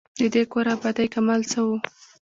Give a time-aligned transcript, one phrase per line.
[0.19, 1.75] د دې کور آبادۍ کمال څه وو.